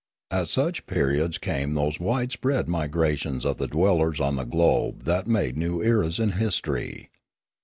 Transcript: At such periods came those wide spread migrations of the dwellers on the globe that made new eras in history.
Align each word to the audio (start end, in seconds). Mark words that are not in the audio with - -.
At 0.31 0.47
such 0.47 0.87
periods 0.87 1.37
came 1.37 1.75
those 1.75 1.99
wide 1.99 2.31
spread 2.31 2.67
migrations 2.67 3.45
of 3.45 3.57
the 3.57 3.67
dwellers 3.67 4.19
on 4.19 4.35
the 4.35 4.45
globe 4.45 5.03
that 5.03 5.27
made 5.27 5.55
new 5.59 5.83
eras 5.83 6.17
in 6.17 6.31
history. 6.31 7.11